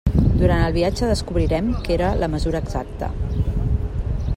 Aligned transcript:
Durant 0.37 0.61
el 0.67 0.73
viatge 0.77 1.09
descobrirem 1.11 1.69
que 1.85 1.95
era 1.99 2.09
la 2.23 2.31
mesura 2.37 2.63
exacta. 2.67 3.13